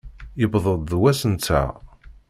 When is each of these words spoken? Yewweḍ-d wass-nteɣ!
Yewweḍ-d 0.39 0.89
wass-nteɣ! 1.01 1.69